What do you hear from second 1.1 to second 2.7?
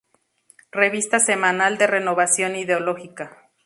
semanal de renovación